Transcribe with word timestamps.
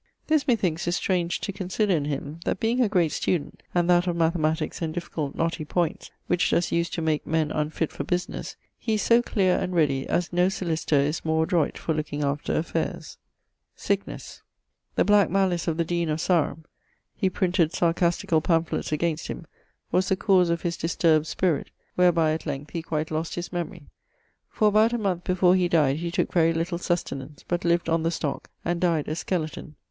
This, 0.25 0.45
methinkes, 0.45 0.87
is 0.87 0.95
strange 0.95 1.41
to 1.41 1.51
consider 1.53 1.95
in 1.95 2.05
him, 2.05 2.39
that 2.43 2.59
being 2.59 2.81
a 2.81 2.89
great 2.89 3.11
student 3.11 3.61
(and 3.75 3.87
that 3.87 4.07
of 4.07 4.15
mathematiques 4.15 4.81
and 4.81 4.91
difficult 4.91 5.35
knotty 5.35 5.63
points, 5.63 6.09
which 6.25 6.49
does 6.49 6.71
use 6.71 6.89
to 6.89 7.03
make 7.03 7.27
men 7.27 7.51
unfit 7.51 7.91
for 7.91 8.03
businesse), 8.03 8.55
he 8.79 8.95
is 8.95 9.03
so 9.03 9.21
cleare 9.21 9.59
and 9.59 9.75
ready, 9.75 10.07
as 10.07 10.33
no 10.33 10.47
sollicitor 10.47 10.99
is 10.99 11.23
more 11.23 11.43
adroit 11.43 11.77
for 11.77 11.93
looking 11.93 12.23
after 12.23 12.57
affaires. 12.57 13.19
Sicknes. 13.77 14.41
The 14.95 15.03
black 15.05 15.29
malice 15.29 15.67
of 15.67 15.77
the 15.77 15.85
dean[CP] 15.85 16.13
of 16.13 16.19
Sarum 16.19 16.65
he 17.15 17.29
printed 17.29 17.71
sarcasticall 17.71 18.41
pamphletts 18.41 18.91
against 18.91 19.27
him 19.27 19.45
was 19.91 20.09
the 20.09 20.15
cause 20.15 20.49
of 20.49 20.63
his 20.63 20.77
disturbd 20.79 21.27
spirit, 21.27 21.69
wherby 21.95 22.31
at 22.33 22.47
length 22.47 22.71
he 22.71 22.81
quite 22.81 23.11
lost 23.11 23.35
his 23.35 23.53
memorie. 23.53 23.85
For 24.49 24.69
about 24.69 24.93
a 24.93 24.97
moneth 24.97 25.23
before 25.25 25.53
he 25.55 25.67
dyed 25.67 25.97
he 25.97 26.09
tooke 26.09 26.33
very 26.33 26.53
little 26.53 26.79
sustenance, 26.79 27.45
but 27.47 27.63
lived 27.63 27.87
on 27.87 28.01
the 28.01 28.09
stock 28.09 28.49
and 28.65 28.81
died 28.81 29.07
a 29.07 29.13
skeleton. 29.15 29.75